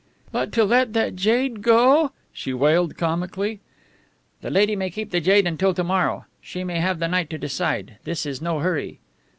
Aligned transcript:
"But 0.31 0.51
to 0.53 0.63
let 0.65 0.93
that 0.93 1.15
jade 1.15 1.61
go!" 1.61 2.11
she 2.33 2.55
wailed 2.55 2.97
comically. 2.97 3.59
"The 4.41 4.49
lady 4.49 4.75
may 4.75 4.89
keep 4.89 5.11
the 5.11 5.21
jade 5.21 5.45
until 5.45 5.75
to 5.75 5.83
morrow. 5.83 6.25
She 6.41 6.63
may 6.63 6.79
have 6.79 6.97
the 6.97 7.07
night 7.07 7.29
to 7.29 7.37
decide. 7.37 7.97
This 8.03 8.25
is 8.25 8.41
no 8.41 8.57
hurry." 8.61 8.97